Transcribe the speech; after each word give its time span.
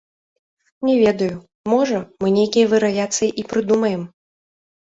Не 0.89 0.95
ведаю, 1.01 1.35
можа, 1.71 1.97
мы 2.23 2.33
нейкія 2.39 2.65
варыяцыі 2.75 3.29
і 3.43 3.47
прыдумаем. 3.53 4.03